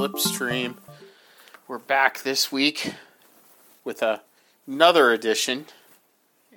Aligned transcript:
Slipstream. 0.00 0.76
We're 1.68 1.76
back 1.76 2.22
this 2.22 2.50
week 2.50 2.94
with 3.84 4.00
a, 4.00 4.22
another 4.66 5.12
edition, 5.12 5.66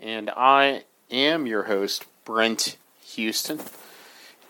and 0.01 0.29
I 0.29 0.85
am 1.11 1.45
your 1.45 1.63
host, 1.63 2.05
Brent 2.23 2.77
Huston. 3.05 3.59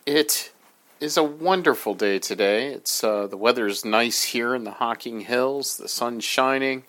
It 0.06 0.52
is 1.00 1.18
a 1.18 1.24
wonderful 1.24 1.96
day 1.96 2.20
today. 2.20 2.68
It's 2.68 3.04
uh, 3.04 3.26
the 3.26 3.36
weather's 3.36 3.84
nice 3.84 4.26
here 4.26 4.54
in 4.54 4.64
the 4.64 4.74
Hocking 4.74 5.22
Hills. 5.22 5.78
The 5.78 5.88
sun's 5.88 6.24
shining, 6.24 6.84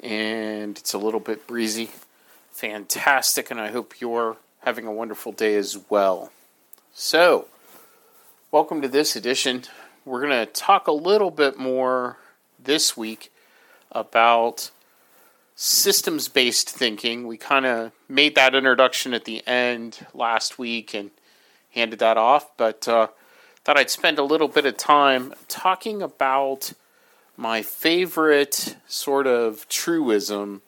and 0.00 0.78
it's 0.78 0.92
a 0.92 0.98
little 0.98 1.18
bit 1.18 1.44
breezy. 1.44 1.90
Fantastic, 2.52 3.50
and 3.50 3.60
I 3.60 3.72
hope 3.72 4.00
you're 4.00 4.36
having 4.60 4.86
a 4.86 4.92
wonderful 4.92 5.32
day 5.32 5.56
as 5.56 5.76
well. 5.88 6.30
So, 6.94 7.48
welcome 8.52 8.80
to 8.80 8.86
this 8.86 9.16
edition. 9.16 9.64
We're 10.06 10.26
going 10.26 10.46
to 10.46 10.50
talk 10.50 10.86
a 10.88 10.92
little 10.92 11.30
bit 11.30 11.58
more 11.58 12.16
this 12.58 12.96
week 12.96 13.30
about 13.92 14.70
systems 15.54 16.26
based 16.26 16.70
thinking. 16.70 17.26
We 17.26 17.36
kind 17.36 17.66
of 17.66 17.92
made 18.08 18.34
that 18.34 18.54
introduction 18.54 19.12
at 19.12 19.26
the 19.26 19.46
end 19.46 20.06
last 20.14 20.58
week 20.58 20.94
and 20.94 21.10
handed 21.72 21.98
that 21.98 22.16
off, 22.16 22.56
but 22.56 22.88
uh, 22.88 23.08
thought 23.62 23.78
I'd 23.78 23.90
spend 23.90 24.18
a 24.18 24.24
little 24.24 24.48
bit 24.48 24.64
of 24.64 24.78
time 24.78 25.34
talking 25.48 26.00
about 26.00 26.72
my 27.36 27.60
favorite 27.60 28.76
sort 28.88 29.26
of 29.26 29.68
truism 29.68 30.62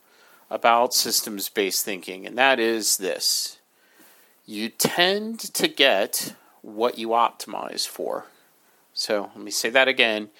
about 0.50 0.92
systems 0.92 1.48
based 1.48 1.86
thinking, 1.86 2.26
and 2.26 2.36
that 2.36 2.60
is 2.60 2.98
this 2.98 3.58
you 4.44 4.68
tend 4.68 5.40
to 5.40 5.68
get 5.68 6.34
what 6.60 6.98
you 6.98 7.08
optimize 7.08 7.88
for. 7.88 8.26
So 8.94 9.30
let 9.34 9.44
me 9.44 9.50
say 9.50 9.70
that 9.70 9.88
again. 9.88 10.30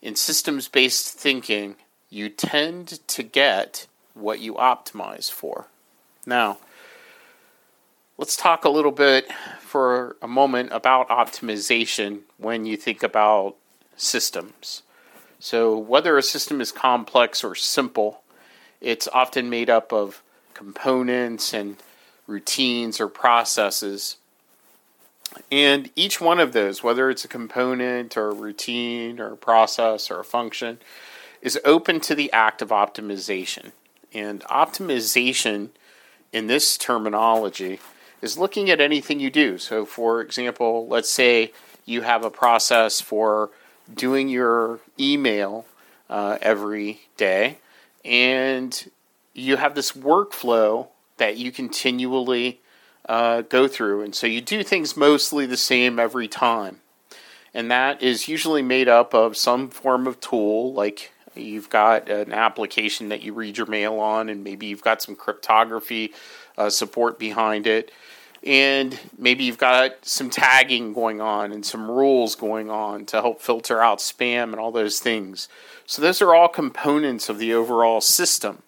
In 0.00 0.14
systems 0.14 0.68
based 0.68 1.18
thinking, 1.18 1.76
you 2.10 2.28
tend 2.28 3.06
to 3.08 3.22
get 3.22 3.86
what 4.14 4.40
you 4.40 4.54
optimize 4.54 5.30
for. 5.30 5.66
Now, 6.26 6.58
let's 8.16 8.36
talk 8.36 8.64
a 8.64 8.70
little 8.70 8.92
bit 8.92 9.30
for 9.60 10.16
a 10.22 10.28
moment 10.28 10.70
about 10.72 11.08
optimization 11.08 12.20
when 12.36 12.66
you 12.66 12.76
think 12.76 13.02
about 13.02 13.56
systems. 13.96 14.82
So, 15.40 15.78
whether 15.78 16.16
a 16.16 16.22
system 16.22 16.60
is 16.60 16.72
complex 16.72 17.44
or 17.44 17.54
simple, 17.54 18.22
it's 18.80 19.08
often 19.08 19.50
made 19.50 19.70
up 19.70 19.92
of 19.92 20.22
components 20.54 21.52
and 21.52 21.76
routines 22.26 23.00
or 23.00 23.08
processes. 23.08 24.16
And 25.50 25.90
each 25.96 26.20
one 26.20 26.40
of 26.40 26.52
those, 26.52 26.82
whether 26.82 27.10
it's 27.10 27.24
a 27.24 27.28
component 27.28 28.16
or 28.16 28.28
a 28.28 28.34
routine 28.34 29.20
or 29.20 29.32
a 29.32 29.36
process 29.36 30.10
or 30.10 30.20
a 30.20 30.24
function, 30.24 30.78
is 31.40 31.58
open 31.64 32.00
to 32.00 32.14
the 32.14 32.32
act 32.32 32.62
of 32.62 32.70
optimization. 32.70 33.72
And 34.12 34.40
optimization 34.44 35.70
in 36.32 36.46
this 36.46 36.76
terminology 36.76 37.80
is 38.20 38.38
looking 38.38 38.70
at 38.70 38.80
anything 38.80 39.20
you 39.20 39.30
do. 39.30 39.58
So, 39.58 39.84
for 39.84 40.20
example, 40.20 40.86
let's 40.88 41.10
say 41.10 41.52
you 41.84 42.02
have 42.02 42.24
a 42.24 42.30
process 42.30 43.00
for 43.00 43.50
doing 43.92 44.28
your 44.28 44.80
email 44.98 45.64
uh, 46.10 46.38
every 46.42 47.02
day, 47.16 47.58
and 48.04 48.90
you 49.34 49.56
have 49.56 49.74
this 49.74 49.92
workflow 49.92 50.88
that 51.18 51.36
you 51.36 51.52
continually 51.52 52.60
uh, 53.08 53.42
go 53.42 53.66
through. 53.66 54.02
And 54.02 54.14
so 54.14 54.26
you 54.26 54.40
do 54.40 54.62
things 54.62 54.96
mostly 54.96 55.46
the 55.46 55.56
same 55.56 55.98
every 55.98 56.28
time. 56.28 56.80
And 57.54 57.70
that 57.70 58.02
is 58.02 58.28
usually 58.28 58.62
made 58.62 58.88
up 58.88 59.14
of 59.14 59.36
some 59.36 59.70
form 59.70 60.06
of 60.06 60.20
tool, 60.20 60.72
like 60.74 61.12
you've 61.34 61.70
got 61.70 62.08
an 62.08 62.32
application 62.32 63.08
that 63.08 63.22
you 63.22 63.32
read 63.32 63.56
your 63.56 63.66
mail 63.66 63.94
on, 63.94 64.28
and 64.28 64.44
maybe 64.44 64.66
you've 64.66 64.82
got 64.82 65.00
some 65.00 65.16
cryptography 65.16 66.12
uh, 66.58 66.68
support 66.68 67.18
behind 67.18 67.66
it. 67.66 67.90
And 68.44 68.98
maybe 69.18 69.44
you've 69.44 69.58
got 69.58 70.04
some 70.04 70.30
tagging 70.30 70.92
going 70.92 71.20
on 71.20 71.50
and 71.50 71.66
some 71.66 71.90
rules 71.90 72.36
going 72.36 72.70
on 72.70 73.04
to 73.06 73.20
help 73.20 73.40
filter 73.40 73.82
out 73.82 73.98
spam 73.98 74.44
and 74.44 74.56
all 74.56 74.70
those 74.70 75.00
things. 75.00 75.48
So, 75.86 76.02
those 76.02 76.22
are 76.22 76.34
all 76.34 76.48
components 76.48 77.28
of 77.28 77.38
the 77.38 77.52
overall 77.52 78.00
system. 78.00 78.62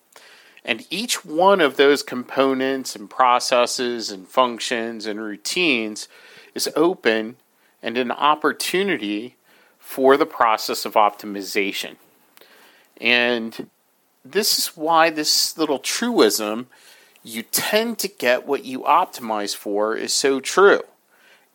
And 0.65 0.87
each 0.91 1.25
one 1.25 1.61
of 1.61 1.77
those 1.77 2.03
components 2.03 2.95
and 2.95 3.09
processes 3.09 4.11
and 4.11 4.29
functions 4.29 5.07
and 5.07 5.21
routines 5.21 6.09
is 6.55 6.69
open 6.77 7.37
and 7.83 7.97
an 7.97 8.11
opportunity 8.11 9.37
for 9.79 10.17
the 10.17 10.27
process 10.27 10.85
of 10.85 10.95
optimization. 10.95 11.97
And 13.01 13.71
this 14.25 14.59
is 14.59 14.77
why 14.77 15.11
this 15.11 15.57
little 15.57 15.79
truism, 15.79 16.67
you 17.23 17.43
tend 17.43 17.99
to 18.01 18.09
get 18.09 18.47
what 18.47 18.65
you 18.65 18.81
optimize 18.81 19.57
for, 19.57 19.97
is 19.97 20.13
so 20.13 20.41
true 20.41 20.83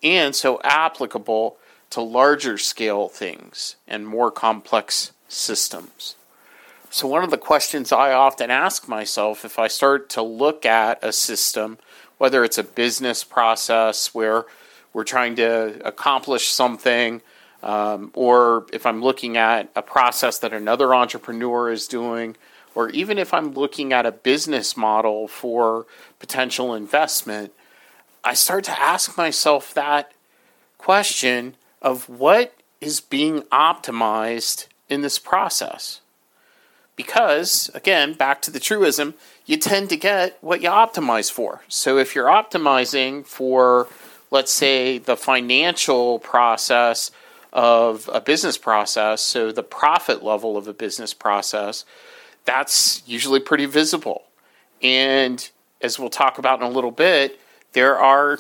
and 0.02 0.36
so 0.36 0.60
applicable 0.64 1.58
to 1.92 2.02
larger 2.02 2.58
scale 2.58 3.08
things 3.08 3.76
and 3.88 4.08
more 4.08 4.32
complex 4.32 5.12
systems. 5.28 6.16
So, 6.96 7.10
one 7.10 7.26
of 7.26 7.30
the 7.30 7.38
questions 7.38 7.92
I 7.92 8.14
often 8.14 8.50
ask 8.50 8.88
myself 8.88 9.44
if 9.44 9.60
I 9.60 9.68
start 9.68 10.08
to 10.12 10.22
look 10.22 10.66
at 10.66 11.04
a 11.04 11.12
system, 11.12 11.78
whether 12.20 12.42
it's 12.46 12.58
a 12.58 12.64
business 12.64 13.22
process 13.22 14.16
where 14.16 14.46
we're 14.94 15.04
trying 15.04 15.36
to 15.36 15.86
accomplish 15.86 16.48
something, 16.48 17.22
um, 17.62 18.12
or 18.14 18.66
if 18.72 18.86
I'm 18.86 19.02
looking 19.02 19.36
at 19.36 19.70
a 19.76 19.82
process 19.82 20.40
that 20.40 20.54
another 20.54 20.96
entrepreneur 20.96 21.70
is 21.70 21.86
doing, 21.90 22.38
or 22.74 22.88
even 22.92 23.18
if 23.18 23.34
I'm 23.34 23.52
looking 23.52 23.92
at 23.92 24.06
a 24.06 24.14
business 24.14 24.78
model 24.78 25.28
for 25.28 25.88
potential 26.20 26.74
investment, 26.74 27.52
I 28.24 28.36
start 28.36 28.64
to 28.64 28.82
ask 28.82 29.18
myself 29.18 29.74
that 29.74 30.14
question 30.78 31.58
of 31.82 32.08
what 32.08 32.54
is 32.80 33.02
being 33.02 33.42
optimized 33.52 34.68
in 34.88 35.02
this 35.02 35.20
process 35.20 36.00
because, 36.96 37.70
again, 37.74 38.14
back 38.14 38.42
to 38.44 38.52
the 38.52 38.60
truism, 38.60 39.16
you 39.46 39.58
tend 39.58 39.90
to 39.90 39.98
get 39.98 40.38
what 40.42 40.62
you 40.62 40.70
optimize 40.70 41.32
for. 41.32 41.62
So 41.68 41.98
if 41.98 42.16
you're 42.16 42.28
optimizing 42.28 43.26
for, 43.26 43.88
let's 44.32 44.52
say, 44.52 44.98
the 44.98 45.18
financial 45.18 46.20
process 46.20 47.12
of 47.54 48.10
a 48.14 48.22
business 48.22 48.58
process, 48.58 49.22
so 49.22 49.52
the 49.52 49.64
profit 49.64 50.24
level 50.24 50.58
of 50.58 50.68
a 50.68 50.74
business 50.74 51.14
process, 51.14 51.86
that's 52.46 53.04
usually 53.06 53.40
pretty 53.40 53.66
visible. 53.66 54.24
And 54.82 55.50
as 55.82 56.00
we'll 56.00 56.10
talk 56.10 56.38
about 56.38 56.60
in 56.62 56.66
a 56.66 56.70
little 56.70 56.92
bit, 56.92 57.40
there 57.74 57.98
are 57.98 58.40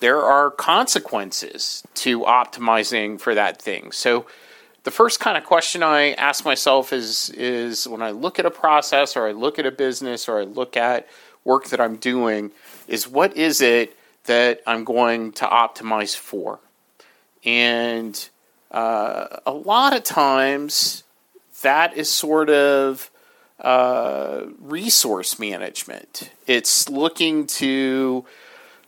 there 0.00 0.22
are 0.22 0.50
consequences 0.50 1.84
to 1.94 2.22
optimizing 2.22 3.20
for 3.20 3.36
that 3.36 3.62
thing. 3.62 3.92
So 3.92 4.26
the 4.84 4.90
first 4.90 5.20
kind 5.20 5.36
of 5.36 5.44
question 5.44 5.82
I 5.82 6.12
ask 6.12 6.44
myself 6.44 6.92
is 6.92 7.30
is 7.30 7.86
when 7.86 8.02
I 8.02 8.10
look 8.10 8.38
at 8.38 8.46
a 8.46 8.50
process 8.50 9.16
or 9.16 9.26
I 9.26 9.32
look 9.32 9.58
at 9.58 9.66
a 9.66 9.70
business 9.70 10.28
or 10.28 10.40
I 10.40 10.44
look 10.44 10.76
at 10.76 11.06
work 11.44 11.66
that 11.66 11.80
I'm 11.80 11.96
doing 11.96 12.52
is 12.88 13.08
what 13.08 13.36
is 13.36 13.60
it 13.60 13.96
that 14.24 14.60
I'm 14.66 14.84
going 14.84 15.32
to 15.32 15.44
optimize 15.44 16.16
for? 16.16 16.60
And 17.44 18.28
uh, 18.70 19.38
a 19.46 19.52
lot 19.52 19.94
of 19.96 20.02
times 20.04 21.04
that 21.62 21.96
is 21.96 22.10
sort 22.10 22.50
of 22.50 23.10
uh, 23.60 24.42
resource 24.60 25.38
management. 25.38 26.30
It's 26.46 26.88
looking 26.88 27.46
to 27.46 28.24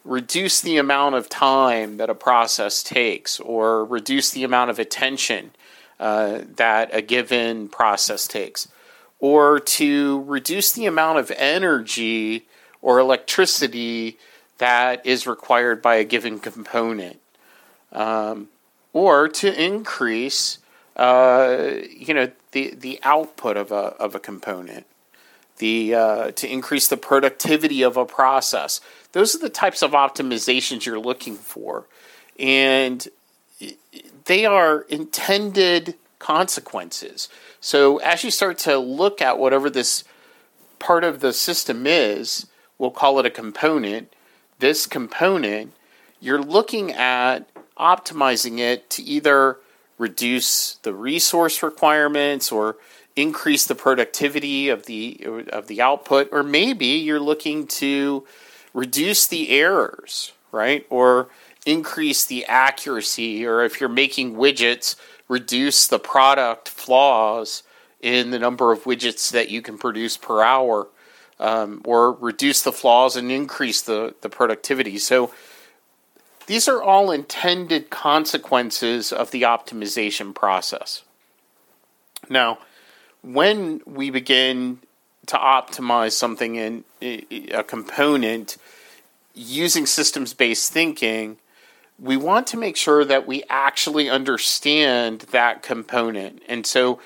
reduce 0.04 0.60
the 0.60 0.76
amount 0.76 1.14
of 1.14 1.28
time 1.28 1.96
that 1.96 2.10
a 2.10 2.14
process 2.14 2.82
takes 2.82 3.38
or 3.40 3.84
reduce 3.84 4.30
the 4.32 4.44
amount 4.44 4.70
of 4.70 4.78
attention 4.78 5.52
uh, 6.00 6.40
that 6.56 6.90
a 6.92 7.02
given 7.02 7.68
process 7.68 8.26
takes, 8.26 8.68
or 9.20 9.60
to 9.60 10.22
reduce 10.26 10.72
the 10.72 10.86
amount 10.86 11.18
of 11.18 11.30
energy 11.36 12.46
or 12.82 12.98
electricity 12.98 14.18
that 14.58 15.04
is 15.06 15.26
required 15.26 15.80
by 15.80 15.96
a 15.96 16.04
given 16.04 16.38
component, 16.38 17.18
um, 17.92 18.48
or 18.92 19.28
to 19.28 19.62
increase, 19.62 20.58
uh, 20.96 21.70
you 21.90 22.14
know, 22.14 22.30
the 22.52 22.74
the 22.74 23.00
output 23.02 23.56
of 23.56 23.72
a 23.72 23.96
of 23.98 24.14
a 24.14 24.20
component, 24.20 24.86
the 25.58 25.94
uh, 25.94 26.30
to 26.32 26.50
increase 26.50 26.88
the 26.88 26.96
productivity 26.96 27.82
of 27.82 27.96
a 27.96 28.04
process. 28.04 28.80
Those 29.12 29.34
are 29.34 29.38
the 29.38 29.48
types 29.48 29.82
of 29.82 29.92
optimizations 29.92 30.84
you're 30.84 30.98
looking 31.00 31.36
for, 31.36 31.86
and 32.38 33.08
they 34.24 34.44
are 34.44 34.82
intended 34.82 35.94
consequences. 36.18 37.28
So 37.60 37.98
as 37.98 38.24
you 38.24 38.30
start 38.30 38.58
to 38.58 38.78
look 38.78 39.20
at 39.20 39.38
whatever 39.38 39.68
this 39.68 40.04
part 40.78 41.04
of 41.04 41.20
the 41.20 41.32
system 41.32 41.86
is, 41.86 42.46
we'll 42.78 42.90
call 42.90 43.18
it 43.18 43.26
a 43.26 43.30
component. 43.30 44.12
This 44.58 44.86
component, 44.86 45.72
you're 46.20 46.42
looking 46.42 46.92
at 46.92 47.48
optimizing 47.78 48.58
it 48.58 48.88
to 48.90 49.02
either 49.02 49.58
reduce 49.98 50.76
the 50.76 50.94
resource 50.94 51.62
requirements 51.62 52.50
or 52.50 52.76
increase 53.16 53.66
the 53.66 53.74
productivity 53.74 54.68
of 54.68 54.86
the 54.86 55.20
of 55.52 55.68
the 55.68 55.80
output 55.80 56.28
or 56.32 56.42
maybe 56.42 56.86
you're 56.86 57.20
looking 57.20 57.66
to 57.66 58.26
reduce 58.72 59.26
the 59.26 59.50
errors 59.50 60.32
right 60.50 60.84
or 60.90 61.28
increase 61.66 62.24
the 62.24 62.44
accuracy 62.46 63.46
or 63.46 63.64
if 63.64 63.80
you're 63.80 63.88
making 63.88 64.34
widgets 64.34 64.96
reduce 65.28 65.86
the 65.86 65.98
product 65.98 66.68
flaws 66.68 67.62
in 68.00 68.30
the 68.30 68.38
number 68.38 68.70
of 68.70 68.84
widgets 68.84 69.30
that 69.30 69.50
you 69.50 69.62
can 69.62 69.78
produce 69.78 70.16
per 70.16 70.42
hour 70.42 70.88
um, 71.40 71.80
or 71.84 72.12
reduce 72.12 72.62
the 72.62 72.72
flaws 72.72 73.16
and 73.16 73.32
increase 73.32 73.80
the, 73.80 74.14
the 74.20 74.28
productivity. 74.28 74.98
So 74.98 75.32
these 76.46 76.68
are 76.68 76.82
all 76.82 77.10
intended 77.10 77.88
consequences 77.88 79.12
of 79.12 79.30
the 79.30 79.42
optimization 79.42 80.34
process. 80.34 81.02
Now 82.28 82.58
when 83.22 83.80
we 83.86 84.10
begin 84.10 84.80
to 85.26 85.36
optimize 85.36 86.12
something 86.12 86.56
in 86.56 86.84
a 87.00 87.62
component 87.62 88.58
using 89.34 89.86
systems 89.86 90.34
based 90.34 90.70
thinking, 90.70 91.38
we 91.98 92.16
want 92.16 92.46
to 92.48 92.56
make 92.56 92.76
sure 92.76 93.04
that 93.04 93.26
we 93.26 93.44
actually 93.48 94.10
understand 94.10 95.20
that 95.30 95.62
component. 95.62 96.42
And 96.48 96.66
so 96.66 97.00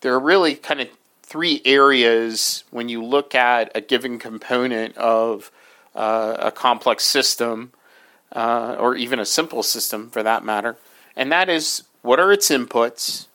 there 0.00 0.12
are 0.14 0.20
really 0.20 0.54
kind 0.54 0.80
of 0.80 0.88
three 1.22 1.62
areas 1.64 2.64
when 2.70 2.88
you 2.88 3.02
look 3.02 3.34
at 3.34 3.72
a 3.74 3.80
given 3.80 4.18
component 4.18 4.96
of 4.96 5.50
uh, 5.94 6.36
a 6.38 6.50
complex 6.50 7.04
system, 7.04 7.72
uh, 8.32 8.76
or 8.78 8.96
even 8.96 9.18
a 9.18 9.26
simple 9.26 9.62
system 9.62 10.10
for 10.10 10.22
that 10.22 10.44
matter. 10.44 10.76
And 11.16 11.30
that 11.32 11.48
is 11.48 11.84
what 12.02 12.20
are 12.20 12.32
its 12.32 12.50
inputs? 12.50 13.26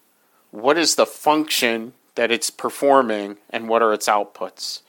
What 0.52 0.78
is 0.78 0.96
the 0.96 1.06
function 1.06 1.94
that 2.20 2.32
it's 2.32 2.50
performing 2.50 3.38
and 3.50 3.70
what 3.70 3.82
are 3.82 3.94
its 3.94 4.10
outputs. 4.10 4.82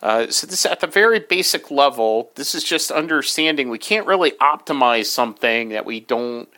Uh, 0.00 0.30
so 0.30 0.46
this 0.46 0.64
at 0.64 0.80
the 0.80 0.86
very 0.86 1.18
basic 1.18 1.70
level, 1.70 2.30
this 2.36 2.54
is 2.54 2.62
just 2.62 2.90
understanding. 2.90 3.68
We 3.68 3.78
can't 3.78 4.06
really 4.06 4.32
optimize 4.32 5.06
something 5.06 5.70
that 5.70 5.84
we 5.84 6.00
don't 6.00 6.48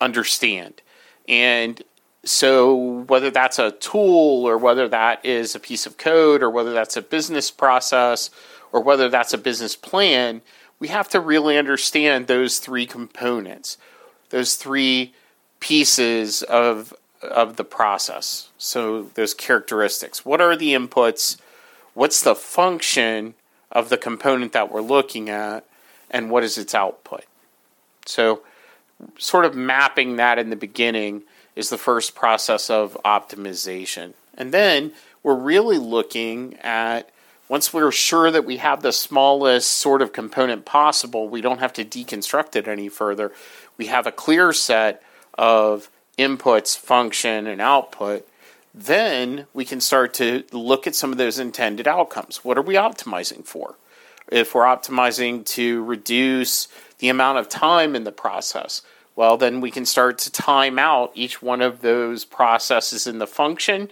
understand, 0.00 0.82
and 1.28 1.82
so 2.24 3.02
whether 3.04 3.30
that's 3.30 3.58
a 3.58 3.70
tool 3.70 4.44
or 4.44 4.58
whether 4.58 4.88
that 4.88 5.24
is 5.24 5.54
a 5.54 5.60
piece 5.60 5.86
of 5.86 5.96
code 5.96 6.42
or 6.42 6.50
whether 6.50 6.72
that's 6.72 6.96
a 6.96 7.02
business 7.02 7.50
process 7.50 8.30
or 8.72 8.82
whether 8.82 9.08
that's 9.08 9.32
a 9.32 9.38
business 9.38 9.76
plan, 9.76 10.42
we 10.80 10.88
have 10.88 11.08
to 11.08 11.20
really 11.20 11.56
understand 11.56 12.26
those 12.26 12.58
three 12.58 12.84
components, 12.84 13.78
those 14.30 14.56
three 14.56 15.14
pieces 15.60 16.42
of 16.42 16.94
of 17.22 17.56
the 17.56 17.64
process. 17.64 18.50
So 18.58 19.04
those 19.14 19.34
characteristics. 19.34 20.24
What 20.24 20.40
are 20.40 20.56
the 20.56 20.74
inputs? 20.74 21.36
What's 21.96 22.20
the 22.20 22.34
function 22.34 23.32
of 23.72 23.88
the 23.88 23.96
component 23.96 24.52
that 24.52 24.70
we're 24.70 24.82
looking 24.82 25.30
at? 25.30 25.64
And 26.10 26.30
what 26.30 26.44
is 26.44 26.58
its 26.58 26.74
output? 26.74 27.24
So, 28.04 28.42
sort 29.16 29.46
of 29.46 29.56
mapping 29.56 30.16
that 30.16 30.38
in 30.38 30.50
the 30.50 30.56
beginning 30.56 31.22
is 31.54 31.70
the 31.70 31.78
first 31.78 32.14
process 32.14 32.68
of 32.68 32.98
optimization. 33.02 34.12
And 34.34 34.52
then 34.52 34.92
we're 35.22 35.36
really 35.36 35.78
looking 35.78 36.58
at 36.58 37.08
once 37.48 37.72
we're 37.72 37.90
sure 37.90 38.30
that 38.30 38.44
we 38.44 38.58
have 38.58 38.82
the 38.82 38.92
smallest 38.92 39.70
sort 39.70 40.02
of 40.02 40.12
component 40.12 40.66
possible, 40.66 41.30
we 41.30 41.40
don't 41.40 41.60
have 41.60 41.72
to 41.72 41.84
deconstruct 41.84 42.56
it 42.56 42.68
any 42.68 42.90
further. 42.90 43.32
We 43.78 43.86
have 43.86 44.06
a 44.06 44.12
clear 44.12 44.52
set 44.52 45.02
of 45.38 45.88
inputs, 46.18 46.76
function, 46.76 47.46
and 47.46 47.62
output, 47.62 48.28
then 48.76 49.46
we 49.54 49.64
can 49.64 49.80
start 49.80 50.12
to 50.14 50.44
look 50.52 50.86
at 50.86 50.94
some 50.94 51.10
of 51.10 51.16
those 51.16 51.38
intended 51.38 51.88
outcomes. 51.88 52.44
What 52.44 52.58
are 52.58 52.62
we 52.62 52.74
optimizing 52.74 53.44
for? 53.46 53.76
If 54.30 54.54
we're 54.54 54.64
optimizing 54.64 55.46
to 55.46 55.82
reduce 55.84 56.68
the 56.98 57.08
amount 57.08 57.38
of 57.38 57.48
time 57.48 57.96
in 57.96 58.04
the 58.04 58.12
process, 58.12 58.82
well, 59.14 59.38
then 59.38 59.62
we 59.62 59.70
can 59.70 59.86
start 59.86 60.18
to 60.18 60.30
time 60.30 60.78
out 60.78 61.10
each 61.14 61.40
one 61.40 61.62
of 61.62 61.80
those 61.80 62.26
processes 62.26 63.06
in 63.06 63.18
the 63.18 63.26
function 63.26 63.88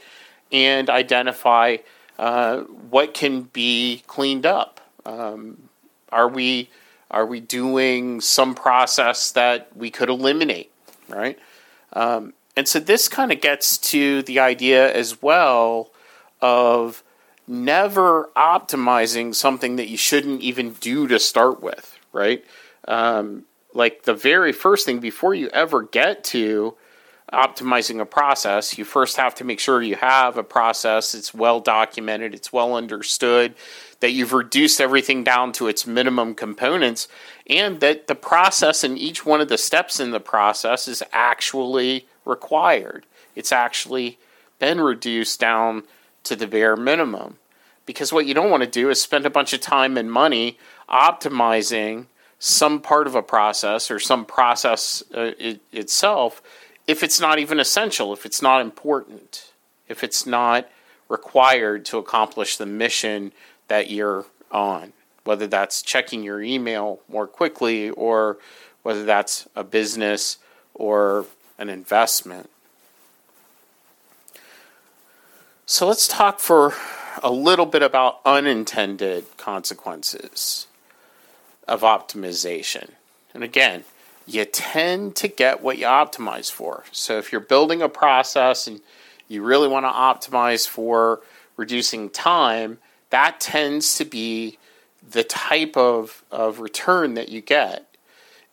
and 0.52 0.90
identify 0.90 1.78
uh, 2.18 2.58
what 2.60 3.14
can 3.14 3.42
be 3.42 4.02
cleaned 4.06 4.44
up. 4.44 4.82
Um, 5.06 5.70
are 6.12 6.28
we 6.28 6.68
are 7.10 7.24
we 7.24 7.40
doing 7.40 8.20
some 8.20 8.54
process 8.54 9.32
that 9.32 9.74
we 9.76 9.90
could 9.90 10.10
eliminate? 10.10 10.70
Right. 11.08 11.38
Um, 11.92 12.34
and 12.56 12.68
so 12.68 12.78
this 12.78 13.08
kind 13.08 13.32
of 13.32 13.40
gets 13.40 13.78
to 13.78 14.22
the 14.22 14.38
idea 14.38 14.92
as 14.92 15.20
well 15.20 15.90
of 16.40 17.02
never 17.46 18.30
optimizing 18.36 19.34
something 19.34 19.76
that 19.76 19.88
you 19.88 19.96
shouldn't 19.96 20.40
even 20.40 20.72
do 20.74 21.06
to 21.08 21.18
start 21.18 21.62
with, 21.62 21.98
right? 22.12 22.44
Um, 22.86 23.44
like 23.74 24.04
the 24.04 24.14
very 24.14 24.52
first 24.52 24.86
thing 24.86 25.00
before 25.00 25.34
you 25.34 25.48
ever 25.48 25.82
get 25.82 26.24
to 26.24 26.74
optimizing 27.32 28.00
a 28.00 28.06
process, 28.06 28.78
you 28.78 28.84
first 28.84 29.16
have 29.16 29.34
to 29.34 29.44
make 29.44 29.58
sure 29.58 29.82
you 29.82 29.96
have 29.96 30.38
a 30.38 30.44
process, 30.44 31.14
it's 31.14 31.34
well 31.34 31.58
documented, 31.60 32.34
it's 32.34 32.52
well 32.52 32.76
understood, 32.76 33.54
that 34.00 34.12
you've 34.12 34.32
reduced 34.32 34.80
everything 34.80 35.24
down 35.24 35.50
to 35.52 35.66
its 35.66 35.86
minimum 35.86 36.34
components, 36.34 37.08
and 37.48 37.80
that 37.80 38.06
the 38.06 38.14
process 38.14 38.84
and 38.84 38.96
each 38.96 39.26
one 39.26 39.40
of 39.40 39.48
the 39.48 39.58
steps 39.58 39.98
in 39.98 40.12
the 40.12 40.20
process 40.20 40.86
is 40.86 41.02
actually 41.12 42.06
required. 42.24 43.06
It's 43.34 43.52
actually 43.52 44.18
been 44.58 44.80
reduced 44.80 45.40
down 45.40 45.84
to 46.24 46.36
the 46.36 46.46
bare 46.46 46.76
minimum. 46.76 47.38
Because 47.86 48.12
what 48.12 48.26
you 48.26 48.32
don't 48.32 48.50
want 48.50 48.62
to 48.62 48.68
do 48.68 48.88
is 48.88 49.00
spend 49.00 49.26
a 49.26 49.30
bunch 49.30 49.52
of 49.52 49.60
time 49.60 49.98
and 49.98 50.10
money 50.10 50.58
optimizing 50.88 52.06
some 52.38 52.80
part 52.80 53.06
of 53.06 53.14
a 53.14 53.22
process 53.22 53.90
or 53.90 53.98
some 53.98 54.24
process 54.24 55.02
uh, 55.14 55.32
it, 55.38 55.60
itself 55.72 56.42
if 56.86 57.02
it's 57.02 57.20
not 57.20 57.38
even 57.38 57.60
essential, 57.60 58.12
if 58.12 58.26
it's 58.26 58.42
not 58.42 58.60
important, 58.60 59.52
if 59.88 60.04
it's 60.04 60.26
not 60.26 60.68
required 61.08 61.84
to 61.86 61.98
accomplish 61.98 62.56
the 62.56 62.66
mission 62.66 63.32
that 63.68 63.90
you're 63.90 64.26
on, 64.50 64.92
whether 65.24 65.46
that's 65.46 65.82
checking 65.82 66.22
your 66.22 66.42
email 66.42 67.00
more 67.08 67.26
quickly 67.26 67.90
or 67.90 68.38
whether 68.82 69.04
that's 69.04 69.48
a 69.56 69.64
business 69.64 70.38
or 70.74 71.26
an 71.58 71.68
investment. 71.68 72.50
So 75.66 75.86
let's 75.86 76.06
talk 76.06 76.40
for 76.40 76.74
a 77.22 77.30
little 77.30 77.66
bit 77.66 77.82
about 77.82 78.20
unintended 78.26 79.24
consequences 79.38 80.66
of 81.66 81.80
optimization. 81.80 82.90
And 83.32 83.42
again, 83.42 83.84
you 84.26 84.44
tend 84.44 85.16
to 85.16 85.28
get 85.28 85.62
what 85.62 85.78
you 85.78 85.86
optimize 85.86 86.50
for. 86.50 86.84
So 86.92 87.16
if 87.18 87.32
you're 87.32 87.40
building 87.40 87.80
a 87.80 87.88
process 87.88 88.66
and 88.66 88.80
you 89.26 89.42
really 89.42 89.68
want 89.68 89.86
to 89.86 89.90
optimize 89.90 90.68
for 90.68 91.20
reducing 91.56 92.10
time, 92.10 92.78
that 93.08 93.40
tends 93.40 93.96
to 93.96 94.04
be 94.04 94.58
the 95.08 95.24
type 95.24 95.76
of, 95.76 96.24
of 96.30 96.60
return 96.60 97.14
that 97.14 97.30
you 97.30 97.40
get. 97.40 97.86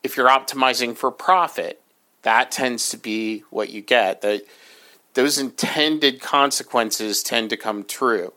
If 0.02 0.16
you're 0.16 0.28
optimizing 0.28 0.96
for 0.96 1.10
profit, 1.10 1.81
that 2.22 2.50
tends 2.50 2.88
to 2.90 2.96
be 2.96 3.44
what 3.50 3.70
you 3.70 3.80
get. 3.80 4.22
That 4.22 4.42
those 5.14 5.38
intended 5.38 6.20
consequences 6.20 7.22
tend 7.22 7.50
to 7.50 7.56
come 7.56 7.84
true. 7.84 8.32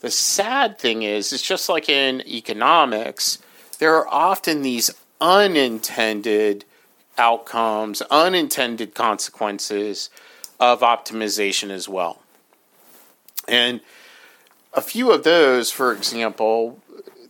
The 0.00 0.10
sad 0.10 0.78
thing 0.78 1.02
is, 1.02 1.32
it's 1.32 1.42
just 1.42 1.68
like 1.68 1.88
in 1.88 2.26
economics, 2.26 3.38
there 3.78 3.96
are 3.96 4.08
often 4.08 4.62
these 4.62 4.90
unintended 5.20 6.64
outcomes, 7.18 8.00
unintended 8.02 8.94
consequences 8.94 10.08
of 10.58 10.80
optimization 10.80 11.70
as 11.70 11.88
well. 11.88 12.22
And 13.48 13.80
a 14.72 14.80
few 14.80 15.10
of 15.10 15.24
those, 15.24 15.70
for 15.70 15.92
example, 15.92 16.80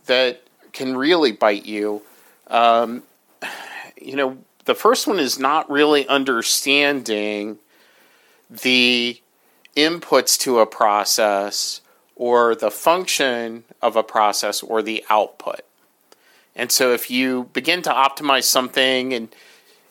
that 0.05 0.41
can 0.71 0.95
really 0.95 1.31
bite 1.31 1.65
you. 1.65 2.01
Um, 2.47 3.03
you 4.01 4.15
know, 4.15 4.37
the 4.65 4.75
first 4.75 5.07
one 5.07 5.19
is 5.19 5.39
not 5.39 5.69
really 5.69 6.07
understanding 6.07 7.57
the 8.49 9.19
inputs 9.75 10.37
to 10.39 10.59
a 10.59 10.65
process 10.65 11.81
or 12.15 12.53
the 12.55 12.71
function 12.71 13.63
of 13.81 13.95
a 13.95 14.03
process 14.03 14.61
or 14.61 14.81
the 14.81 15.03
output. 15.09 15.61
And 16.55 16.71
so 16.71 16.93
if 16.93 17.09
you 17.09 17.49
begin 17.53 17.81
to 17.83 17.89
optimize 17.89 18.43
something 18.43 19.13
and 19.13 19.35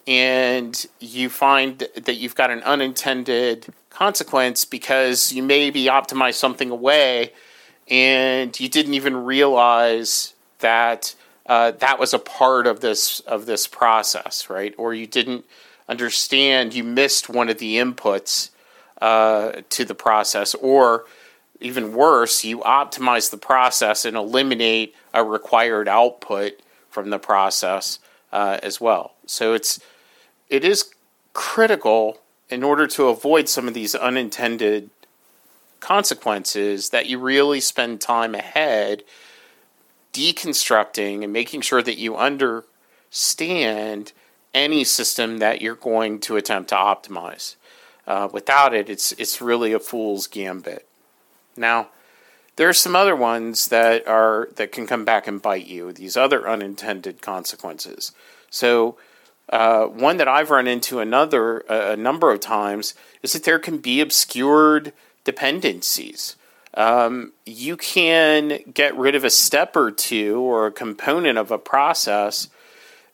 and 0.07 0.87
you 0.99 1.29
find 1.29 1.87
that 1.95 2.15
you've 2.15 2.35
got 2.35 2.50
an 2.50 2.62
unintended 2.62 3.67
consequence 3.91 4.65
because 4.65 5.31
you 5.33 5.43
maybe 5.43 5.85
optimized 5.85 6.35
something 6.35 6.71
away 6.71 7.33
and 7.89 8.59
you 8.59 8.69
didn't 8.69 8.95
even 8.95 9.17
realize 9.17 10.35
that 10.61 11.15
uh, 11.50 11.73
that 11.73 11.99
was 11.99 12.14
a 12.14 12.19
part 12.21 12.69
of 12.69 12.78
this 12.78 13.19
of 13.21 13.45
this 13.45 13.66
process, 13.66 14.49
right? 14.49 14.73
Or 14.78 14.95
you 14.95 15.09
didn't 15.09 15.45
understand, 15.88 16.75
you 16.75 16.85
missed 16.85 17.28
one 17.28 17.49
of 17.49 17.59
the 17.59 17.75
inputs 17.75 18.50
uh, 19.02 19.62
to 19.71 19.85
the 19.85 19.97
process, 19.97 20.54
or 20.54 21.07
even 21.61 21.92
worse, 21.92 22.45
you 22.45 22.59
optimize 22.61 23.33
the 23.33 23.37
process 23.37 24.04
and 24.04 24.16
eliminate 24.16 24.95
a 25.12 25.25
required 25.25 25.88
output 25.88 26.52
from 26.88 27.11
the 27.11 27.19
process 27.19 27.99
uh, 28.33 28.59
as 28.62 28.80
well. 28.80 29.14
So 29.26 29.52
it's 29.52 29.80
it 30.49 30.64
is 30.64 30.95
critical 31.33 32.21
in 32.49 32.62
order 32.62 32.87
to 32.87 33.09
avoid 33.09 33.49
some 33.49 33.66
of 33.66 33.75
these 33.75 33.97
unintended 33.97 34.90
consequences 35.80 36.90
that 36.90 37.07
you 37.07 37.19
really 37.19 37.59
spend 37.59 38.00
time 38.00 38.37
ahead 38.37 39.02
deconstructing 40.12 41.23
and 41.23 41.33
making 41.33 41.61
sure 41.61 41.83
that 41.83 41.99
you 41.99 42.17
understand 42.17 44.12
any 44.52 44.85
system 44.85 45.38
that 45.38 45.62
you're 45.62 45.75
going 45.75 46.19
to 46.21 46.37
attempt 46.37 46.71
to 46.71 46.75
optimize. 46.75 47.57
Uh, 48.07 48.29
without 48.33 48.75
it, 48.75 48.88
it's 48.88 49.12
it's 49.12 49.40
really 49.40 49.73
a 49.73 49.79
fool's 49.79 50.26
gambit. 50.26 50.88
Now, 51.57 51.88
there 52.57 52.69
are 52.69 52.75
some 52.75 52.97
other 52.97 53.14
ones 53.14 53.69
that 53.69 54.07
are 54.09 54.49
that 54.57 54.73
can 54.73 54.87
come 54.87 55.05
back 55.05 55.26
and 55.26 55.40
bite 55.40 55.67
you. 55.67 55.93
These 55.93 56.17
other 56.17 56.49
unintended 56.49 57.23
consequences. 57.23 58.12
So, 58.50 58.97
uh, 59.49 59.85
one 59.85 60.17
that 60.17 60.29
I've 60.29 60.50
run 60.50 60.67
into 60.67 60.99
another 60.99 61.59
a 61.69 61.97
number 61.97 62.33
of 62.33 62.40
times 62.40 62.95
is 63.23 63.33
that 63.33 63.45
there 63.45 63.59
can 63.59 63.79
be 63.79 64.00
obscured 64.00 64.93
dependencies. 65.25 66.37
Um, 66.75 67.33
you 67.45 67.77
can 67.77 68.61
get 68.73 68.97
rid 68.97 69.15
of 69.15 69.25
a 69.25 69.31
step 69.31 69.75
or 69.77 69.91
two 69.91 70.41
or 70.41 70.67
a 70.67 70.73
component 70.73 71.37
of 71.37 71.50
a 71.50 71.59
process 71.59 72.49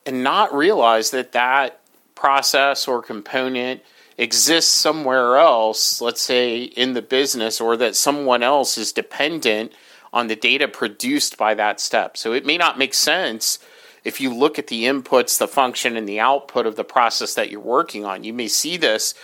and 0.05 0.23
not 0.23 0.55
realize 0.55 1.11
that 1.11 1.33
that 1.33 1.81
process 2.15 2.87
or 2.87 3.03
component 3.03 3.83
exists 4.19 4.71
somewhere 4.71 5.37
else, 5.37 6.01
let's 6.01 6.23
say 6.23 6.63
in 6.63 6.95
the 6.95 7.03
business, 7.03 7.61
or 7.61 7.77
that 7.77 7.97
someone 7.97 8.43
else 8.43 8.79
is 8.79 8.93
dependent 8.93 9.73
on 10.13 10.29
the 10.29 10.37
data 10.37 10.69
produced 10.69 11.37
by 11.37 11.55
that 11.55 11.81
step. 11.81 12.17
So 12.17 12.33
it 12.33 12.47
may 12.47 12.57
not 12.57 12.79
make 12.79 12.95
sense 12.95 13.59
if 14.05 14.21
you 14.21 14.33
look 14.33 14.59
at 14.59 14.69
the 14.69 14.85
inputs, 14.85 15.39
the 15.39 15.49
function, 15.49 15.97
and 15.97 16.09
the 16.09 16.21
output 16.21 16.67
of 16.67 16.77
the 16.77 16.85
process 16.85 17.35
that 17.35 17.51
you're 17.51 17.61
working 17.61 18.05
on. 18.05 18.25
You 18.25 18.33
may 18.33 18.49
see 18.49 18.77
this 18.77 19.15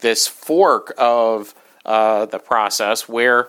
this 0.00 0.26
fork 0.26 0.92
of 0.98 1.54
uh, 1.84 2.26
the 2.26 2.38
process 2.38 3.08
where 3.08 3.48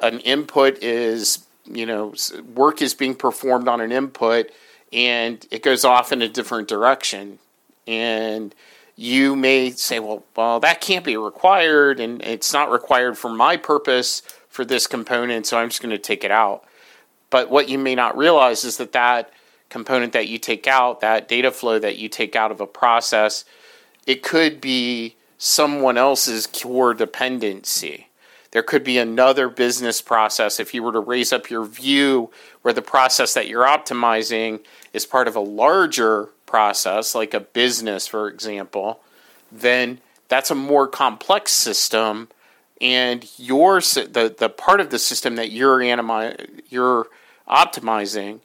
an 0.00 0.20
input 0.20 0.78
is 0.82 1.46
you 1.64 1.86
know 1.86 2.14
work 2.54 2.80
is 2.80 2.94
being 2.94 3.14
performed 3.14 3.68
on 3.68 3.80
an 3.80 3.92
input 3.92 4.50
and 4.92 5.46
it 5.50 5.62
goes 5.62 5.84
off 5.84 6.12
in 6.12 6.22
a 6.22 6.28
different 6.28 6.68
direction 6.68 7.38
and 7.86 8.54
you 8.96 9.36
may 9.36 9.70
say, 9.70 10.00
well, 10.00 10.24
well, 10.34 10.58
that 10.60 10.80
can't 10.80 11.04
be 11.04 11.18
required, 11.18 12.00
and 12.00 12.22
it's 12.22 12.52
not 12.52 12.70
required 12.70 13.18
for 13.18 13.28
my 13.28 13.58
purpose 13.58 14.22
for 14.48 14.64
this 14.64 14.86
component, 14.86 15.46
so 15.46 15.58
I'm 15.58 15.68
just 15.68 15.82
going 15.82 15.90
to 15.90 15.98
take 15.98 16.24
it 16.24 16.30
out. 16.30 16.64
But 17.28 17.50
what 17.50 17.68
you 17.68 17.78
may 17.78 17.94
not 17.94 18.16
realize 18.16 18.64
is 18.64 18.78
that 18.78 18.92
that 18.92 19.30
component 19.68 20.14
that 20.14 20.28
you 20.28 20.38
take 20.38 20.66
out, 20.66 21.00
that 21.00 21.28
data 21.28 21.50
flow 21.50 21.78
that 21.78 21.98
you 21.98 22.08
take 22.08 22.34
out 22.34 22.50
of 22.50 22.60
a 22.60 22.66
process, 22.66 23.44
it 24.06 24.22
could 24.22 24.60
be 24.60 25.15
someone 25.38 25.98
else's 25.98 26.46
core 26.46 26.94
dependency. 26.94 28.08
There 28.52 28.62
could 28.62 28.84
be 28.84 28.98
another 28.98 29.48
business 29.48 30.00
process 30.00 30.58
if 30.58 30.72
you 30.72 30.82
were 30.82 30.92
to 30.92 31.00
raise 31.00 31.32
up 31.32 31.50
your 31.50 31.64
view 31.64 32.30
where 32.62 32.72
the 32.72 32.82
process 32.82 33.34
that 33.34 33.48
you're 33.48 33.66
optimizing 33.66 34.60
is 34.92 35.04
part 35.04 35.28
of 35.28 35.36
a 35.36 35.40
larger 35.40 36.30
process, 36.46 37.14
like 37.14 37.34
a 37.34 37.40
business, 37.40 38.06
for 38.06 38.28
example, 38.28 39.00
then 39.52 40.00
that's 40.28 40.50
a 40.50 40.54
more 40.54 40.88
complex 40.88 41.52
system, 41.52 42.28
and 42.80 43.28
your 43.38 43.80
the 43.80 44.34
the 44.36 44.48
part 44.48 44.80
of 44.80 44.90
the 44.90 44.98
system 44.98 45.36
that 45.36 45.50
you're 45.50 45.82
animi- 45.82 46.62
you're 46.68 47.06
optimizing 47.48 48.40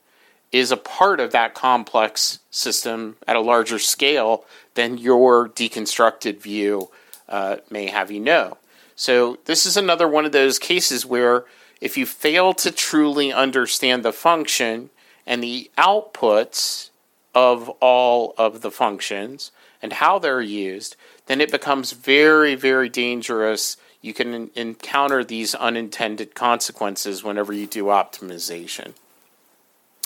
is 0.52 0.72
a 0.72 0.78
part 0.78 1.20
of 1.20 1.32
that 1.32 1.54
complex 1.54 2.40
system 2.50 3.16
at 3.28 3.36
a 3.36 3.42
larger 3.42 3.80
scale 3.80 4.46
than 4.74 4.98
your 4.98 5.48
deconstructed 5.48 6.40
view 6.42 6.90
uh, 7.30 7.58
may 7.70 7.88
have 7.88 8.12
you 8.12 8.20
know. 8.20 8.58
So 8.96 9.38
this 9.46 9.66
is 9.66 9.78
another 9.78 10.08
one 10.08 10.26
of 10.26 10.32
those 10.32 10.60
cases 10.60 11.06
where 11.06 11.46
if 11.80 11.98
you 11.98 12.06
fail 12.06 12.54
to 12.54 12.72
truly 12.72 13.34
understand 13.34 14.04
the 14.04 14.14
function 14.14 14.90
and 15.26 15.42
the 15.42 15.72
outputs 15.78 16.90
of 17.34 17.70
all 17.80 18.36
of 18.38 18.62
the 18.62 18.72
functions 18.72 19.52
and 19.82 19.94
how 19.94 20.20
they're 20.20 20.42
used, 20.42 20.96
then 21.26 21.42
it 21.42 21.52
becomes 21.52 21.94
very, 21.94 22.56
very 22.56 22.90
dangerous. 22.90 23.78
You 24.02 24.14
can 24.14 24.52
encounter 24.56 25.24
these 25.24 25.56
unintended 25.56 26.36
consequences 26.36 27.24
whenever 27.24 27.54
you 27.54 27.68
do 27.68 27.86
optimization. 27.86 28.94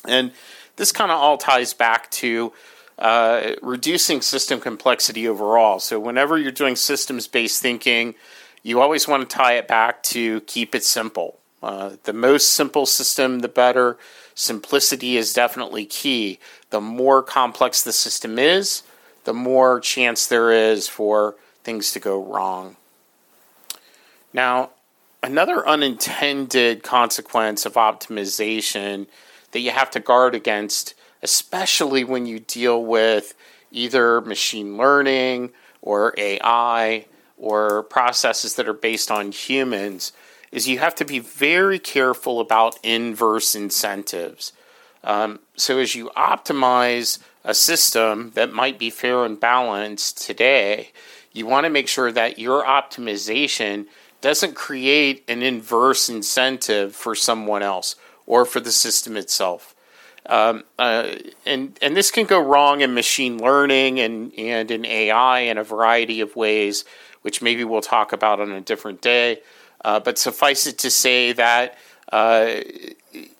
And 0.07 0.31
this 0.75 0.91
kind 0.91 1.11
of 1.11 1.17
all 1.17 1.37
ties 1.37 1.73
back 1.73 2.09
to 2.11 2.53
uh, 2.97 3.51
reducing 3.61 4.21
system 4.21 4.59
complexity 4.59 5.27
overall. 5.27 5.79
So, 5.79 5.99
whenever 5.99 6.37
you're 6.37 6.51
doing 6.51 6.75
systems 6.75 7.27
based 7.27 7.61
thinking, 7.61 8.15
you 8.63 8.81
always 8.81 9.07
want 9.07 9.29
to 9.29 9.35
tie 9.35 9.53
it 9.53 9.67
back 9.67 10.01
to 10.03 10.41
keep 10.41 10.73
it 10.73 10.83
simple. 10.83 11.39
Uh, 11.61 11.97
the 12.03 12.13
most 12.13 12.51
simple 12.51 12.85
system, 12.85 13.39
the 13.39 13.47
better. 13.47 13.97
Simplicity 14.33 15.17
is 15.17 15.33
definitely 15.33 15.85
key. 15.85 16.39
The 16.69 16.81
more 16.81 17.23
complex 17.23 17.81
the 17.81 17.93
system 17.93 18.37
is, 18.37 18.83
the 19.23 19.33
more 19.33 19.79
chance 19.79 20.27
there 20.27 20.51
is 20.51 20.87
for 20.87 21.35
things 21.63 21.91
to 21.93 21.99
go 21.99 22.21
wrong. 22.21 22.75
Now, 24.33 24.71
another 25.23 25.67
unintended 25.67 26.83
consequence 26.83 27.65
of 27.65 27.73
optimization 27.73 29.07
that 29.55 29.61
you 29.61 29.71
have 29.71 29.89
to 29.89 30.01
guard 30.01 30.35
against, 30.35 30.93
especially 31.23 32.03
when 32.03 32.25
you 32.25 32.39
deal 32.39 32.83
with 32.83 33.33
either 33.71 34.19
machine 34.19 34.75
learning 34.75 35.49
or 35.81 36.13
AI 36.17 37.05
or 37.37 37.83
processes 37.83 38.55
that 38.55 38.67
are 38.67 38.73
based 38.73 39.09
on 39.09 39.31
humans, 39.31 40.11
is 40.51 40.67
you 40.67 40.79
have 40.79 40.93
to 40.93 41.05
be 41.05 41.19
very 41.19 41.79
careful 41.79 42.41
about 42.41 42.77
inverse 42.83 43.55
incentives. 43.55 44.51
Um, 45.05 45.39
so 45.55 45.79
as 45.79 45.95
you 45.95 46.09
optimize 46.17 47.19
a 47.45 47.53
system 47.53 48.31
that 48.35 48.51
might 48.51 48.77
be 48.77 48.89
fair 48.89 49.23
and 49.23 49.39
balanced 49.39 50.21
today, 50.21 50.91
you 51.31 51.45
want 51.45 51.63
to 51.63 51.69
make 51.69 51.87
sure 51.87 52.11
that 52.11 52.37
your 52.39 52.65
optimization 52.65 53.85
doesn't 54.19 54.55
create 54.55 55.23
an 55.29 55.41
inverse 55.41 56.09
incentive 56.09 56.93
for 56.93 57.15
someone 57.15 57.63
else 57.63 57.95
or 58.27 58.45
for 58.45 58.59
the 58.59 58.71
system 58.71 59.17
itself. 59.17 59.75
Um, 60.27 60.63
uh, 60.79 61.11
and 61.45 61.77
and 61.81 61.95
this 61.95 62.09
can 62.09 62.25
go 62.25 62.39
wrong 62.39 62.81
in 62.81 62.93
machine 62.93 63.37
learning 63.37 63.99
and 63.99 64.33
and 64.37 64.71
in 64.71 64.85
AI 64.85 65.39
in 65.41 65.57
a 65.57 65.63
variety 65.63 66.19
of 66.19 66.35
ways, 66.35 66.83
which 67.21 67.41
maybe 67.41 67.63
we'll 67.63 67.81
talk 67.81 68.11
about 68.11 68.39
on 68.39 68.51
a 68.51 68.61
different 68.61 69.01
day. 69.01 69.41
Uh, 69.83 69.99
but 69.99 70.17
suffice 70.17 70.65
it 70.65 70.79
to 70.79 70.89
say 70.89 71.31
that 71.33 71.77
uh, 72.11 72.55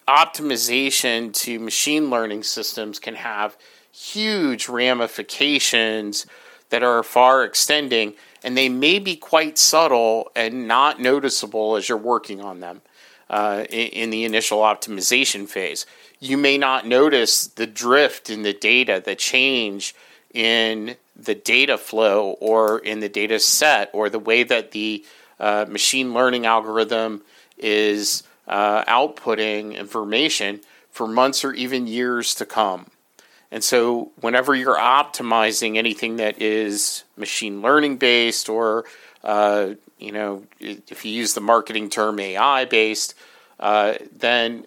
optimization 0.08 1.34
to 1.34 1.60
machine 1.60 2.12
learning 2.12 2.44
systems 2.44 3.00
can 3.00 3.16
have 3.16 3.58
huge 3.92 4.70
ramifications 4.70 6.28
that 6.70 6.84
are 6.84 7.02
far 7.02 7.44
extending, 7.44 8.14
and 8.44 8.56
they 8.56 8.70
may 8.70 9.00
be 9.00 9.16
quite 9.16 9.58
subtle 9.58 10.32
and 10.36 10.68
not 10.68 11.00
noticeable 11.00 11.76
as 11.76 11.90
you're 11.90 11.98
working 11.98 12.42
on 12.42 12.60
them 12.60 12.82
uh, 13.30 13.66
in, 13.70 13.88
in 13.88 14.10
the 14.10 14.24
initial 14.24 14.60
optimization 14.60 15.48
phase. 15.48 15.86
You 16.20 16.38
may 16.38 16.58
not 16.58 16.88
notice 16.88 17.48
the 17.48 17.68
drift 17.68 18.30
in 18.30 18.44
the 18.44 18.54
data, 18.54 19.02
the 19.04 19.16
change 19.16 19.96
in 20.34 20.98
the 21.16 21.36
data 21.36 21.78
flow 21.78 22.32
or 22.40 22.80
in 22.80 23.00
the 23.00 23.10
data 23.10 23.40
set 23.40 23.90
or 23.94 24.10
the 24.10 24.20
way 24.20 24.44
that 24.44 24.72
the 24.72 25.04
uh, 25.40 25.66
machine 25.68 26.14
learning 26.14 26.46
algorithm 26.46 27.22
is 27.58 28.24
uh, 28.48 28.84
outputting 28.86 29.76
information 29.76 30.62
for 30.92 31.08
months 31.08 31.44
or 31.44 31.54
even 31.54 31.88
years 31.88 32.36
to 32.36 32.46
come. 32.46 32.88
And 33.52 33.64
so, 33.64 34.12
whenever 34.20 34.56
you're 34.56 34.78
optimizing 34.78 35.78
anything 35.78 36.18
that 36.18 36.42
is 36.42 37.04
machine 37.16 37.62
learning 37.62 37.98
based, 37.98 38.50
or 38.50 38.86
uh, 39.26 39.74
you 39.98 40.12
know, 40.12 40.44
if 40.60 41.04
you 41.04 41.12
use 41.12 41.34
the 41.34 41.42
marketing 41.42 41.90
term 41.90 42.20
AI 42.20 42.66
based, 42.66 43.16
uh, 43.60 43.96
then 44.16 44.66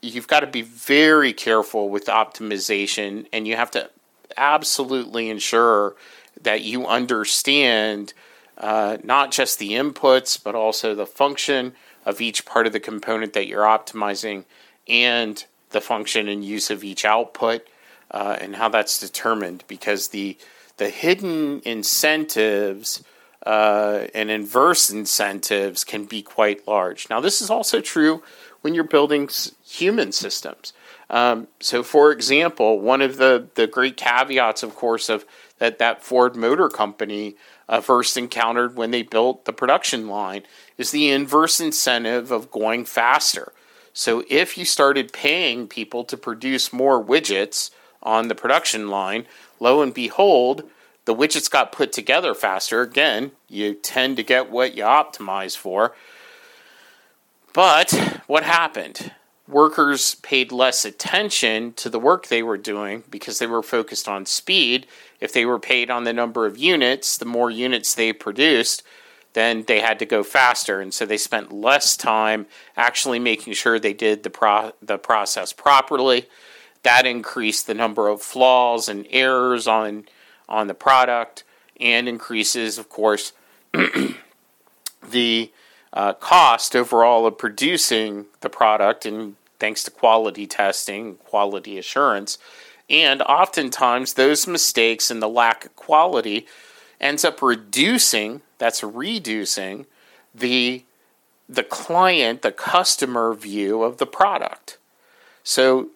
you've 0.00 0.28
got 0.28 0.40
to 0.40 0.46
be 0.46 0.62
very 0.62 1.32
careful 1.32 1.88
with 1.88 2.06
optimization, 2.06 3.26
and 3.32 3.46
you 3.48 3.56
have 3.56 3.70
to 3.72 3.90
absolutely 4.36 5.28
ensure 5.28 5.96
that 6.42 6.62
you 6.62 6.86
understand 6.86 8.12
uh, 8.58 8.96
not 9.02 9.32
just 9.32 9.58
the 9.58 9.72
inputs, 9.72 10.42
but 10.42 10.54
also 10.54 10.94
the 10.94 11.06
function 11.06 11.74
of 12.04 12.20
each 12.20 12.46
part 12.46 12.66
of 12.66 12.72
the 12.72 12.80
component 12.80 13.32
that 13.32 13.48
you're 13.48 13.64
optimizing 13.64 14.44
and 14.86 15.44
the 15.70 15.80
function 15.80 16.28
and 16.28 16.44
use 16.44 16.70
of 16.70 16.84
each 16.84 17.04
output 17.04 17.66
uh, 18.10 18.36
and 18.40 18.56
how 18.56 18.68
that's 18.68 19.00
determined 19.00 19.64
because 19.66 20.08
the 20.08 20.38
the 20.76 20.90
hidden 20.90 21.60
incentives 21.64 23.02
uh, 23.46 24.08
and 24.12 24.28
inverse 24.28 24.90
incentives 24.90 25.84
can 25.84 26.04
be 26.04 26.20
quite 26.20 26.66
large. 26.66 27.08
Now, 27.08 27.20
this 27.20 27.40
is 27.40 27.48
also 27.48 27.80
true 27.80 28.22
when 28.60 28.74
you're 28.74 28.84
building 28.84 29.30
human 29.64 30.10
systems. 30.10 30.72
Um, 31.08 31.46
so, 31.60 31.84
for 31.84 32.10
example, 32.10 32.80
one 32.80 33.00
of 33.00 33.18
the, 33.18 33.46
the 33.54 33.68
great 33.68 33.96
caveats, 33.96 34.64
of 34.64 34.74
course, 34.74 35.08
of 35.08 35.24
that 35.58 35.78
that 35.78 36.02
Ford 36.02 36.34
Motor 36.34 36.68
Company 36.68 37.36
uh, 37.68 37.80
first 37.80 38.16
encountered 38.16 38.76
when 38.76 38.90
they 38.90 39.02
built 39.02 39.44
the 39.44 39.52
production 39.52 40.08
line 40.08 40.42
is 40.76 40.90
the 40.90 41.08
inverse 41.08 41.60
incentive 41.60 42.32
of 42.32 42.50
going 42.50 42.84
faster. 42.84 43.52
So, 43.92 44.24
if 44.28 44.58
you 44.58 44.64
started 44.64 45.12
paying 45.12 45.68
people 45.68 46.02
to 46.04 46.16
produce 46.16 46.72
more 46.72 47.02
widgets 47.02 47.70
on 48.02 48.26
the 48.26 48.34
production 48.34 48.90
line, 48.90 49.26
lo 49.60 49.82
and 49.82 49.94
behold, 49.94 50.64
the 51.06 51.14
widgets 51.14 51.50
got 51.50 51.72
put 51.72 51.92
together 51.92 52.34
faster. 52.34 52.82
Again, 52.82 53.30
you 53.48 53.74
tend 53.74 54.16
to 54.18 54.22
get 54.22 54.50
what 54.50 54.76
you 54.76 54.82
optimize 54.82 55.56
for. 55.56 55.94
But 57.54 58.20
what 58.26 58.42
happened? 58.42 59.12
Workers 59.48 60.16
paid 60.16 60.50
less 60.50 60.84
attention 60.84 61.72
to 61.74 61.88
the 61.88 62.00
work 62.00 62.26
they 62.26 62.42
were 62.42 62.58
doing 62.58 63.04
because 63.08 63.38
they 63.38 63.46
were 63.46 63.62
focused 63.62 64.08
on 64.08 64.26
speed. 64.26 64.86
If 65.20 65.32
they 65.32 65.46
were 65.46 65.60
paid 65.60 65.90
on 65.90 66.02
the 66.02 66.12
number 66.12 66.44
of 66.44 66.58
units, 66.58 67.16
the 67.16 67.24
more 67.24 67.50
units 67.50 67.94
they 67.94 68.12
produced, 68.12 68.82
then 69.34 69.62
they 69.68 69.80
had 69.80 70.00
to 70.00 70.06
go 70.06 70.24
faster. 70.24 70.80
And 70.80 70.92
so 70.92 71.06
they 71.06 71.16
spent 71.16 71.52
less 71.52 71.96
time 71.96 72.46
actually 72.76 73.20
making 73.20 73.52
sure 73.52 73.78
they 73.78 73.94
did 73.94 74.24
the, 74.24 74.30
pro- 74.30 74.72
the 74.82 74.98
process 74.98 75.52
properly. 75.52 76.26
That 76.82 77.06
increased 77.06 77.68
the 77.68 77.74
number 77.74 78.08
of 78.08 78.22
flaws 78.22 78.88
and 78.88 79.06
errors 79.10 79.68
on 79.68 80.06
on 80.48 80.66
the 80.66 80.74
product 80.74 81.44
and 81.80 82.08
increases, 82.08 82.78
of 82.78 82.88
course, 82.88 83.32
the 85.10 85.50
uh, 85.92 86.12
cost 86.14 86.76
overall 86.76 87.26
of 87.26 87.38
producing 87.38 88.26
the 88.40 88.50
product, 88.50 89.06
and 89.06 89.36
thanks 89.58 89.82
to 89.84 89.90
quality 89.90 90.46
testing, 90.46 91.16
quality 91.16 91.78
assurance. 91.78 92.38
And 92.88 93.22
oftentimes, 93.22 94.14
those 94.14 94.46
mistakes 94.46 95.10
and 95.10 95.20
the 95.20 95.28
lack 95.28 95.64
of 95.64 95.76
quality 95.76 96.46
ends 97.00 97.24
up 97.24 97.42
reducing, 97.42 98.42
that's 98.58 98.82
reducing, 98.82 99.86
the, 100.34 100.84
the 101.48 101.62
client, 101.62 102.42
the 102.42 102.52
customer 102.52 103.34
view 103.34 103.82
of 103.82 103.98
the 103.98 104.06
product. 104.06 104.78
So, 105.42 105.88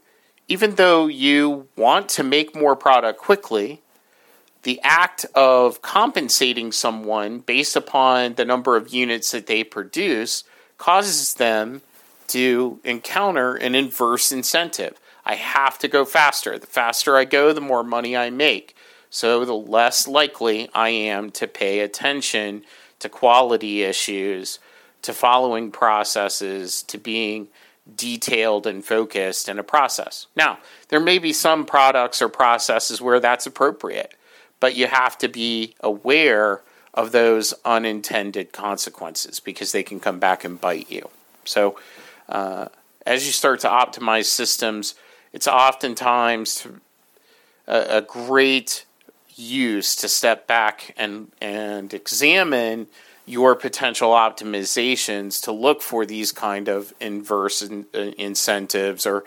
even 0.49 0.75
though 0.75 1.07
you 1.07 1.69
want 1.77 2.09
to 2.11 2.25
make 2.25 2.57
more 2.57 2.75
product 2.75 3.21
quickly, 3.21 3.83
the 4.63 4.81
act 4.83 5.25
of 5.35 5.81
compensating 5.83 6.73
someone 6.73 7.39
based 7.39 7.77
upon 7.77 8.35
the 8.35 8.45
number 8.45 8.77
of 8.77 8.93
units 8.93 9.31
that 9.31 9.47
they 9.47 9.65
produce 9.65 10.45
causes 10.77 11.35
them 11.35 11.83
to 12.29 12.79
encounter 12.85 13.55
an 13.55 13.75
inverse 13.75 14.31
incentive. 14.31 15.01
I 15.25 15.35
have 15.35 15.79
to 15.79 15.89
go 15.89 16.05
faster. 16.05 16.59
The 16.59 16.67
faster 16.67 17.17
I 17.17 17.25
go, 17.25 17.53
the 17.53 17.61
more 17.61 17.83
money 17.83 18.17
I 18.17 18.31
make. 18.31 18.77
So 19.11 19.45
the 19.45 19.55
less 19.55 20.07
likely 20.07 20.69
I 20.75 20.91
am 20.91 21.31
to 21.33 21.47
pay 21.47 21.81
attention 21.81 22.65
to 23.01 23.09
quality 23.09 23.83
issues, 23.83 24.59
to 25.03 25.13
following 25.13 25.73
processes, 25.73 26.83
to 26.85 26.99
being 26.99 27.49
detailed 27.97 28.67
and 28.67 28.85
focused 28.85 29.49
in 29.49 29.59
a 29.59 29.65
process. 29.65 30.27
Now, 30.37 30.59
there 30.89 31.01
may 31.01 31.19
be 31.19 31.33
some 31.33 31.67
products 31.67 32.23
or 32.23 32.29
processes 32.29 33.01
where 33.01 33.19
that's 33.19 33.47
appropriate 33.47 34.15
but 34.61 34.77
you 34.77 34.87
have 34.87 35.19
to 35.19 35.29
be 35.29 35.75
aware 35.81 36.63
of 36.93 37.13
those 37.13 37.55
unintended 37.65 38.53
consequences 38.53 39.41
because 39.41 39.73
they 39.73 39.83
can 39.83 39.99
come 39.99 40.19
back 40.19 40.45
and 40.45 40.61
bite 40.61 40.91
you. 40.91 41.09
So, 41.45 41.79
uh, 42.29 42.67
as 43.07 43.27
you 43.27 43.33
start 43.33 43.61
to 43.61 43.69
optimize 43.69 44.27
systems, 44.27 44.95
it's 45.33 45.49
oftentimes 45.49 46.67
a, 47.67 47.99
a 47.99 48.03
great 48.03 48.85
use 49.35 49.97
to 49.97 50.09
step 50.09 50.47
back 50.47 50.95
and, 50.97 51.33
and 51.41 51.95
examine 51.95 52.87
your 53.27 53.55
potential 53.55 54.11
optimizations 54.11 55.43
to 55.45 55.53
look 55.53 55.81
for 55.81 56.05
these 56.05 56.33
kind 56.33 56.69
of 56.69 56.93
inverse 57.01 57.63
in, 57.63 57.87
uh, 57.95 58.11
incentives 58.19 59.07
or 59.07 59.25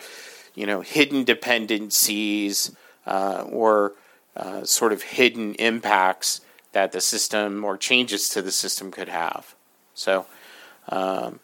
you 0.55 0.65
know 0.65 0.81
hidden 0.81 1.23
dependencies 1.23 2.75
uh, 3.07 3.45
or 3.49 3.93
uh, 4.35 4.63
sort 4.63 4.93
of 4.93 5.03
hidden 5.03 5.55
impacts 5.55 6.41
that 6.71 6.91
the 6.91 7.01
system 7.01 7.63
or 7.63 7.77
changes 7.77 8.29
to 8.29 8.41
the 8.41 8.51
system 8.51 8.91
could 8.91 9.09
have. 9.09 9.55
So, 9.93 10.25
um, 10.89 11.39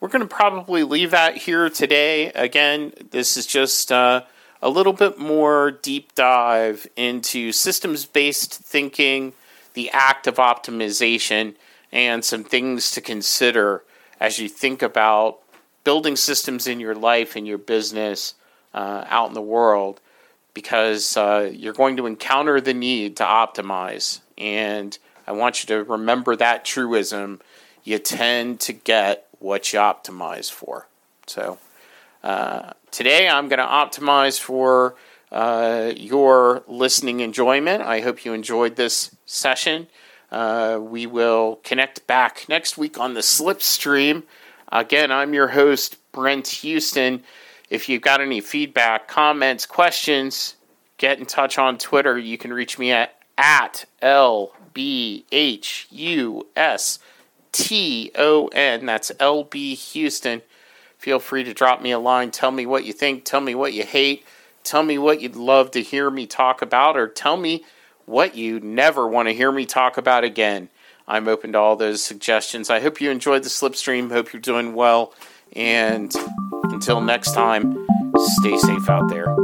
we're 0.00 0.08
going 0.08 0.26
to 0.26 0.34
probably 0.34 0.82
leave 0.82 1.12
that 1.12 1.36
here 1.36 1.70
today. 1.70 2.32
Again, 2.32 2.92
this 3.12 3.36
is 3.36 3.46
just 3.46 3.92
uh, 3.92 4.22
a 4.60 4.68
little 4.68 4.92
bit 4.92 5.16
more 5.16 5.70
deep 5.70 6.14
dive 6.16 6.88
into 6.96 7.52
systems 7.52 8.04
based 8.04 8.52
thinking, 8.52 9.32
the 9.74 9.90
act 9.90 10.26
of 10.26 10.36
optimization, 10.36 11.54
and 11.92 12.24
some 12.24 12.42
things 12.42 12.90
to 12.90 13.00
consider 13.00 13.84
as 14.18 14.38
you 14.38 14.48
think 14.48 14.82
about 14.82 15.38
building 15.84 16.16
systems 16.16 16.66
in 16.66 16.80
your 16.80 16.94
life 16.94 17.36
and 17.36 17.46
your 17.46 17.58
business 17.58 18.34
uh, 18.74 19.04
out 19.08 19.28
in 19.28 19.34
the 19.34 19.42
world 19.42 20.00
because 20.54 21.16
uh, 21.16 21.50
you're 21.52 21.72
going 21.72 21.96
to 21.96 22.06
encounter 22.06 22.60
the 22.60 22.74
need 22.74 23.16
to 23.16 23.24
optimize. 23.24 24.20
And 24.36 24.96
I 25.26 25.32
want 25.32 25.62
you 25.62 25.66
to 25.68 25.84
remember 25.84 26.36
that 26.36 26.64
truism. 26.64 27.40
You 27.84 27.98
tend 27.98 28.60
to 28.60 28.72
get 28.72 29.26
what 29.38 29.72
you 29.72 29.78
optimize 29.78 30.50
for. 30.50 30.86
So 31.26 31.58
uh, 32.22 32.72
today 32.90 33.28
I'm 33.28 33.48
going 33.48 33.58
to 33.58 33.64
optimize 33.64 34.38
for 34.38 34.94
uh, 35.30 35.92
your 35.96 36.62
listening 36.66 37.20
enjoyment. 37.20 37.82
I 37.82 38.00
hope 38.00 38.24
you 38.24 38.32
enjoyed 38.32 38.76
this 38.76 39.14
session. 39.24 39.88
Uh, 40.30 40.78
we 40.80 41.06
will 41.06 41.60
connect 41.62 42.06
back 42.06 42.46
next 42.48 42.78
week 42.78 42.98
on 42.98 43.14
the 43.14 43.20
Slipstream. 43.20 44.22
Again, 44.70 45.12
I'm 45.12 45.34
your 45.34 45.48
host, 45.48 45.96
Brent 46.12 46.60
Huston. 46.62 47.22
If 47.72 47.88
you've 47.88 48.02
got 48.02 48.20
any 48.20 48.42
feedback, 48.42 49.08
comments, 49.08 49.64
questions, 49.64 50.56
get 50.98 51.18
in 51.18 51.24
touch 51.24 51.56
on 51.56 51.78
Twitter. 51.78 52.18
You 52.18 52.36
can 52.36 52.52
reach 52.52 52.78
me 52.78 52.92
at 52.92 53.16
at 53.38 53.86
L-B-H-U-S-T-O-N. 54.02 54.56
That's 58.86 59.12
L-B 59.18 59.74
Huston. 59.74 60.42
Feel 60.98 61.18
free 61.18 61.44
to 61.44 61.54
drop 61.54 61.80
me 61.80 61.92
a 61.92 61.98
line. 61.98 62.30
Tell 62.30 62.50
me 62.50 62.66
what 62.66 62.84
you 62.84 62.92
think. 62.92 63.24
Tell 63.24 63.40
me 63.40 63.54
what 63.54 63.72
you 63.72 63.84
hate. 63.84 64.26
Tell 64.64 64.82
me 64.82 64.98
what 64.98 65.22
you'd 65.22 65.34
love 65.34 65.70
to 65.70 65.80
hear 65.80 66.10
me 66.10 66.26
talk 66.26 66.60
about, 66.60 66.98
or 66.98 67.08
tell 67.08 67.38
me 67.38 67.64
what 68.04 68.36
you 68.36 68.60
never 68.60 69.08
want 69.08 69.28
to 69.28 69.34
hear 69.34 69.50
me 69.50 69.64
talk 69.64 69.96
about 69.96 70.24
again. 70.24 70.68
I'm 71.08 71.26
open 71.26 71.52
to 71.52 71.58
all 71.58 71.76
those 71.76 72.04
suggestions. 72.04 72.68
I 72.68 72.80
hope 72.80 73.00
you 73.00 73.10
enjoyed 73.10 73.44
the 73.44 73.48
slipstream. 73.48 74.10
Hope 74.12 74.34
you're 74.34 74.42
doing 74.42 74.74
well. 74.74 75.14
And 75.56 76.14
until 76.64 77.00
next 77.00 77.32
time, 77.32 77.86
stay 78.38 78.56
safe 78.58 78.88
out 78.88 79.08
there. 79.08 79.34